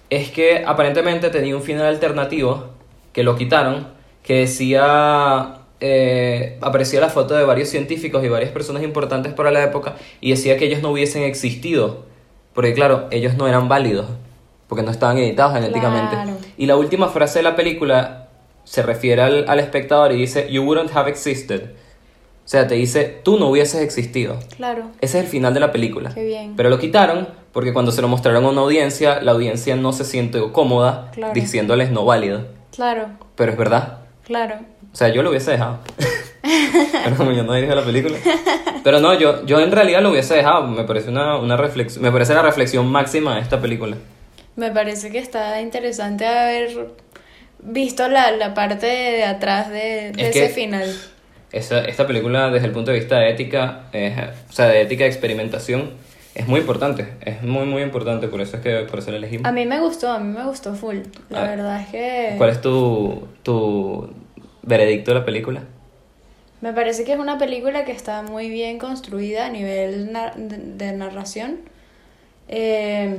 [0.09, 2.65] es que aparentemente tenía un final alternativo
[3.13, 3.87] que lo quitaron,
[4.23, 9.63] que decía, eh, aparecía la foto de varios científicos y varias personas importantes para la
[9.63, 12.05] época y decía que ellos no hubiesen existido,
[12.53, 14.07] porque claro, ellos no eran válidos,
[14.67, 16.15] porque no estaban editados genéticamente.
[16.15, 16.37] Claro.
[16.57, 18.29] Y la última frase de la película
[18.63, 21.71] se refiere al, al espectador y dice, You wouldn't have existed.
[22.45, 24.37] O sea, te dice, tú no hubieses existido.
[24.57, 24.89] Claro.
[24.99, 26.13] Ese es el final de la película.
[26.13, 26.55] Qué bien.
[26.57, 30.03] Pero lo quitaron porque cuando se lo mostraron a una audiencia, la audiencia no se
[30.03, 31.33] siente cómoda Claro.
[31.33, 32.45] diciéndoles no válido.
[32.73, 33.99] Claro, Pero es verdad.
[34.25, 34.55] claro.
[34.91, 35.79] O sea, yo lo hubiese dejado.
[37.03, 38.15] Pero como yo no dirijo la película.
[38.83, 40.67] Pero no, yo, yo en realidad lo hubiese dejado.
[40.67, 42.03] Me parece una, una reflexión.
[42.03, 43.95] Me parece la reflexión máxima de esta película.
[44.55, 46.89] Me parece que está interesante haber
[47.59, 50.95] visto la, la parte de atrás de, de Es ese final.
[51.51, 54.17] Esa, esta película, desde el punto de vista de ética, es-
[54.49, 55.91] o sea, de ética de experimentación,
[56.35, 57.13] es muy importante.
[57.21, 58.27] Es muy, muy importante.
[58.27, 59.45] Por eso es que por eso la elegimos.
[59.45, 60.97] A mí me gustó, a mí me gustó full.
[61.29, 61.47] La Ah.
[61.47, 64.09] verdad es que ¿Cuál es tu, tu
[64.63, 65.61] veredicto de la película?
[66.61, 70.57] me parece que es una película que está muy bien construida a nivel nar- de,
[70.57, 71.57] de narración.
[72.47, 73.17] Eh,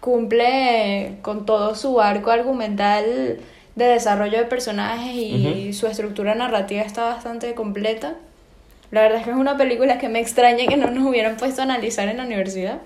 [0.00, 3.38] cumple con todo su arco argumental
[3.76, 8.16] de desarrollo de personajes y su estructura narrativa está bastante completa.
[8.92, 11.62] La verdad es que es una película que me extraña que no nos hubieran puesto
[11.62, 12.78] a analizar en la universidad.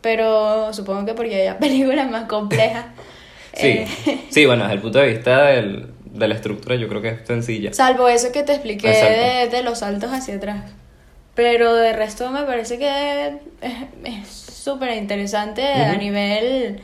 [0.00, 2.86] Pero supongo que porque hay películas más complejas.
[3.54, 3.86] Sí, Eh,
[4.30, 7.26] sí, bueno, desde el punto de vista del- de la estructura, yo creo que es
[7.26, 7.72] sencilla.
[7.72, 10.64] Salvo eso que te expliqué de, de los saltos hacia atrás.
[11.34, 13.38] Pero de resto me parece que
[14.04, 16.80] es súper interesante a nivel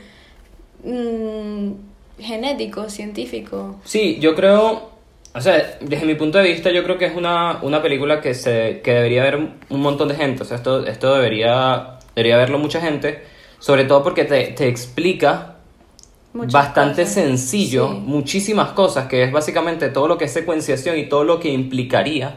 [0.84, 1.72] mm,
[2.20, 3.80] genético, científico.
[3.84, 4.90] Sí, yo creo,
[5.34, 8.34] o sea, desde mi punto de vista, yo creo que es una, una película que,
[8.34, 10.42] se, que debería ver un montón de gente.
[10.42, 13.22] O sea, esto, esto debería, debería verlo mucha gente,
[13.58, 15.56] sobre todo porque te, te explica
[16.32, 17.14] Muchas bastante cosas.
[17.14, 17.98] sencillo Sí.
[18.06, 22.36] muchísimas cosas, que es básicamente todo lo que es secuenciación y todo lo que implicaría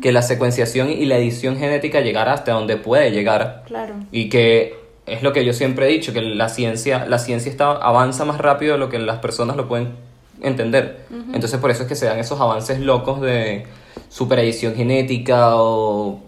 [0.00, 3.64] que la secuenciación y la edición genética llegara hasta donde puede llegar.
[3.66, 3.94] Claro.
[4.10, 4.74] Y que
[5.06, 8.38] es lo que yo siempre he dicho, que la ciencia, la ciencia está, avanza más
[8.38, 10.07] rápido de lo que las personas lo pueden
[10.42, 11.06] entender.
[11.32, 13.66] Entonces por eso es que se dan esos avances locos de
[14.08, 16.20] superedición genética o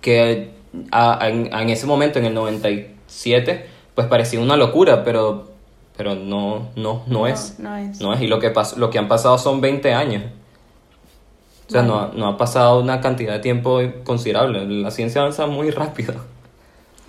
[0.00, 0.50] que
[0.90, 5.50] a- en, en ese momento, en el 97, pues parecía una locura, pero,
[5.96, 7.58] pero no, no, no, es.
[7.58, 8.00] No es.
[8.00, 8.20] No es.
[8.20, 10.24] Y lo que, pas- lo que han pasado son 20 años.
[11.68, 14.66] O sea, no, ha- no ha pasado una cantidad de tiempo considerable.
[14.66, 16.14] La ciencia avanza muy rápido.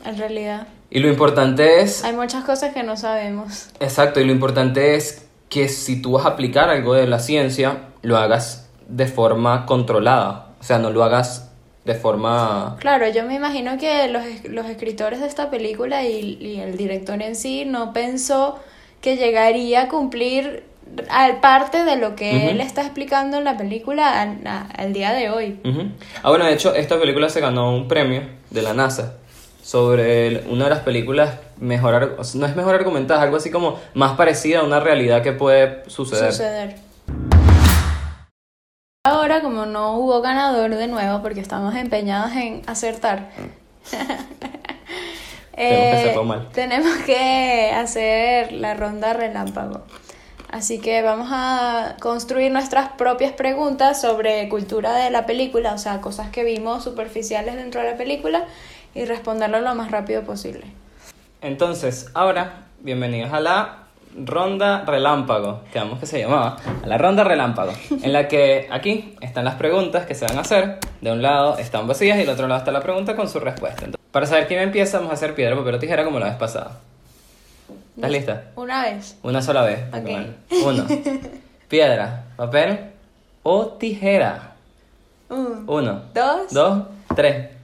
[0.06, 3.70] En realidad, Y lo importante es, hay muchas cosas que no sabemos.
[3.80, 7.90] exacto, y lo importante es que si tú vas a aplicar algo de la ciencia,
[8.02, 10.50] lo hagas de forma controlada.
[10.60, 11.52] O sea, no lo hagas
[11.86, 12.78] de forma...
[12.80, 17.22] Claro, yo me imagino que los, los escritores de esta película y, y el director
[17.22, 18.60] en sí no pensó
[19.02, 20.64] que llegaría a cumplir
[21.10, 24.22] al parte de lo que él está explicando en la película
[24.76, 25.60] al, día de hoy.
[26.24, 29.18] Ah, bueno, de hecho, esta película se ganó un premio de la NASA
[29.66, 34.16] sobre el- una de las películas mejor, no es mejor argumentada, algo así como más
[34.16, 36.32] parecida a una realidad que puede suceder.
[36.32, 36.76] suceder.
[39.04, 43.32] Ahora, como no hubo ganador de nuevo, porque estamos empeñados en acertar,
[45.56, 46.50] que mal.
[46.54, 49.82] tenemos que hacer la ronda relámpago.
[50.52, 56.02] Así que vamos a construir nuestras propias preguntas sobre cultura de la película, o sea,
[56.02, 58.46] cosas que vimos superficiales dentro de la película
[58.96, 60.64] y responderlo lo más rápido posible.
[61.42, 63.78] Entonces, ahora, bienvenidos a la
[64.18, 69.14] ronda relámpago, que vamos que se llamaba, a la ronda relámpago, en la que aquí
[69.20, 72.30] están las preguntas que se van a hacer, de un lado están vacías y del
[72.30, 73.86] otro lado está la pregunta con su respuesta.
[73.86, 76.36] Entonces, para saber quién empieza, vamos a hacer piedra, papel o tijera como la vez
[76.38, 76.80] pasada.
[77.98, 78.44] ¿Estás lista?
[78.56, 79.18] Una vez.
[79.24, 79.82] Una sola vez.
[79.94, 80.04] Ok.
[80.04, 80.28] Bueno,
[80.66, 80.86] Uno.
[81.68, 82.80] Piedra, papel
[83.44, 84.54] o tijera.
[85.30, 86.02] Un, Uno.
[86.14, 86.54] dos.
[86.54, 86.84] Dos.
[87.16, 87.55] Tres.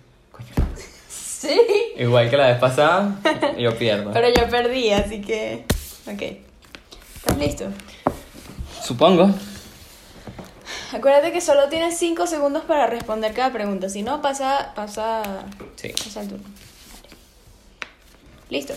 [1.42, 1.60] Sí.
[1.98, 3.20] Igual que la vez pasada,
[3.58, 4.12] yo pierdo.
[4.14, 5.66] Pero yo perdí, así que.
[6.06, 6.22] Ok.
[7.16, 7.66] ¿Estás listo?
[8.84, 9.32] Supongo.
[10.94, 13.90] Acuérdate que solo tienes 5 segundos para responder cada pregunta.
[13.90, 14.74] Si no, pasa.
[14.76, 15.24] pasa.
[15.78, 15.90] Sí.
[15.90, 16.46] pasa el turno.
[18.52, 18.76] Listo.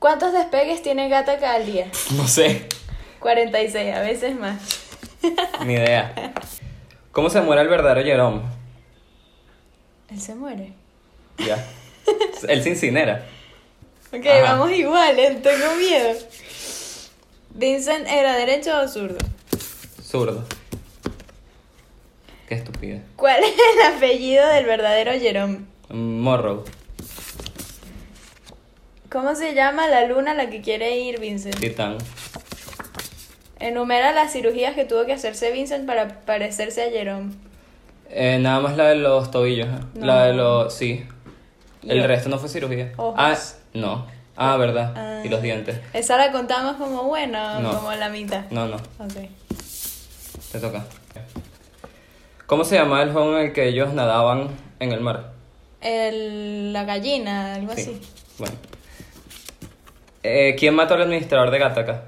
[0.00, 1.86] ¿Cuántos despegues tiene Gataca al día?
[2.16, 2.66] No sé.
[3.20, 4.60] 46, a veces más.
[5.64, 6.32] Ni idea.
[7.12, 8.59] ¿Cómo se muere el verdadero Jerome?
[10.10, 10.72] Él se muere.
[11.38, 11.64] Ya.
[12.48, 13.26] Él se incinera.
[14.12, 14.42] Ok, Ajá.
[14.56, 16.14] vamos iguales, tengo miedo.
[17.54, 19.18] Vincent, ¿era derecho o zurdo?
[20.04, 20.44] Zurdo.
[22.48, 23.00] Qué estúpida.
[23.16, 25.60] ¿Cuál es el apellido del verdadero Jerome?
[25.88, 26.64] Morrow.
[29.08, 31.58] ¿Cómo se llama la luna a la que quiere ir Vincent?
[31.58, 31.98] Titán.
[33.58, 37.32] Enumera las cirugías que tuvo que hacerse Vincent para parecerse a Jerome.
[38.12, 39.68] Eh, nada más la de los tobillos.
[39.68, 39.80] ¿eh?
[39.94, 40.06] No.
[40.06, 40.72] La de los.
[40.74, 41.06] Sí.
[41.86, 42.92] El resto no fue cirugía.
[42.96, 43.14] Ojos.
[43.16, 43.36] Ah,
[43.74, 44.06] no.
[44.36, 44.92] Ah, verdad.
[44.96, 45.22] Ah.
[45.24, 45.80] Y los dientes.
[45.92, 47.70] ¿Esa la contamos como buena o No.
[47.74, 48.44] como la mitad?
[48.50, 48.76] No, no.
[48.76, 49.28] Ok.
[50.52, 50.84] Te toca.
[52.46, 54.48] ¿Cómo se llamaba el juego en el que ellos nadaban
[54.80, 55.32] en el mar?
[55.80, 57.80] El, la gallina, algo Sí.
[57.82, 58.00] así.
[58.38, 58.54] Bueno.
[60.22, 62.02] Eh, ¿Quién mató al administrador de Gattaca?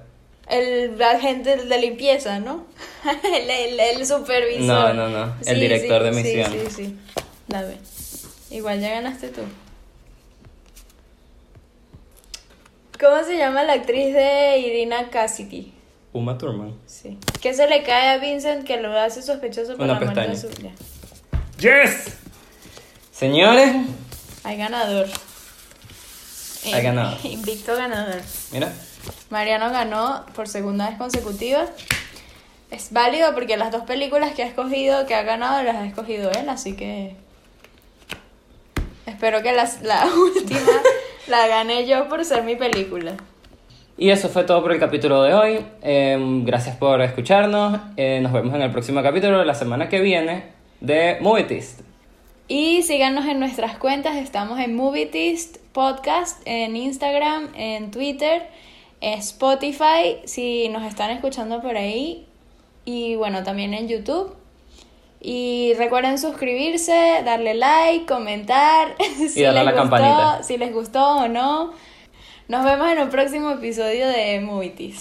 [0.53, 2.67] El agente de limpieza, ¿no?
[3.25, 4.61] el, el, el supervisor.
[4.63, 6.53] No, no, no, el director de sí, misión.
[6.53, 6.99] Sí, sí, sí.
[7.49, 7.79] Dame.
[8.51, 9.41] Igual ya ganaste tú.
[13.01, 15.73] ¿Cómo se llama la actriz de Irina Cassidy?
[16.13, 16.75] Uma Thurman.
[16.87, 17.19] Sí.
[17.41, 20.29] ¿Qué se le cae a Vincent que lo hace sospechoso por Una la muerte de
[20.29, 20.55] pestaña.
[20.55, 20.63] su...
[20.63, 21.83] ya.
[21.85, 22.13] ¡Yes!
[23.11, 23.75] Señores,
[24.45, 25.09] Hay ganador.
[26.67, 27.19] Hay ganador.
[27.25, 28.21] Invicto ganador.
[28.53, 28.73] mira.
[29.33, 31.65] Mariano ganó por segunda vez consecutiva.
[32.71, 36.31] Es válido porque las dos películas que ha escogido, que ha ganado, las ha escogido
[36.33, 37.17] él, así que
[39.07, 40.05] espero que las- la
[40.37, 40.61] última
[41.29, 43.13] la gane yo por ser mi película.
[43.99, 45.67] Y eso fue todo por el capítulo de hoy.
[45.83, 47.79] Em, gracias por escucharnos.
[47.97, 50.45] Eh, nos vemos en el próximo capítulo de la semana que viene
[50.81, 51.81] de Movietist.
[52.49, 58.49] Y síganos en nuestras cuentas, estamos en Movietist Podcast, en Instagram, en Twitter,
[59.03, 62.27] Spotify, si nos están escuchando por ahí,
[62.85, 64.35] y bueno, también en YouTube.
[65.21, 68.97] Y recuerden suscribirse, darle like, comentar
[69.29, 70.43] si, darle les la gustó, campanita.
[70.43, 71.73] si les gustó o no.
[72.49, 75.01] Nos vemos en un próximo episodio de Movietist.